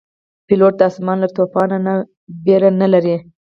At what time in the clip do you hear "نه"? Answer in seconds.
1.85-1.93, 2.81-2.87